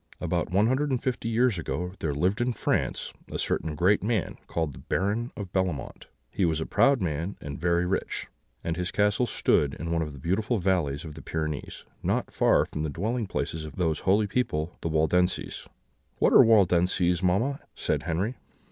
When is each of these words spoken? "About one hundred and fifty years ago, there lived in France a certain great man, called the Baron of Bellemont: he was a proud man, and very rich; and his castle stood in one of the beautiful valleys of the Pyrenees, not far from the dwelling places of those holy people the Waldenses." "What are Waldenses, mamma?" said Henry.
"About 0.19 0.49
one 0.49 0.65
hundred 0.65 0.89
and 0.89 0.99
fifty 0.99 1.29
years 1.29 1.59
ago, 1.59 1.93
there 1.99 2.11
lived 2.15 2.41
in 2.41 2.53
France 2.53 3.13
a 3.31 3.37
certain 3.37 3.75
great 3.75 4.01
man, 4.01 4.35
called 4.47 4.73
the 4.73 4.79
Baron 4.79 5.31
of 5.37 5.53
Bellemont: 5.53 6.07
he 6.31 6.43
was 6.43 6.59
a 6.59 6.65
proud 6.65 7.03
man, 7.03 7.37
and 7.39 7.59
very 7.61 7.85
rich; 7.85 8.27
and 8.63 8.75
his 8.75 8.89
castle 8.89 9.27
stood 9.27 9.75
in 9.75 9.91
one 9.91 10.01
of 10.01 10.13
the 10.13 10.17
beautiful 10.19 10.57
valleys 10.57 11.05
of 11.05 11.13
the 11.13 11.21
Pyrenees, 11.21 11.85
not 12.01 12.33
far 12.33 12.65
from 12.65 12.81
the 12.81 12.89
dwelling 12.89 13.27
places 13.27 13.63
of 13.63 13.75
those 13.75 13.99
holy 13.99 14.25
people 14.25 14.75
the 14.81 14.89
Waldenses." 14.89 15.67
"What 16.17 16.33
are 16.33 16.43
Waldenses, 16.43 17.21
mamma?" 17.21 17.59
said 17.75 18.01
Henry. 18.01 18.37